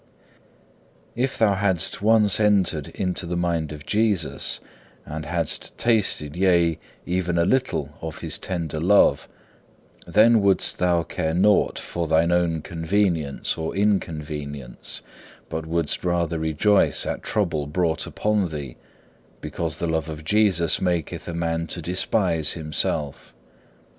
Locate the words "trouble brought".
17.21-18.07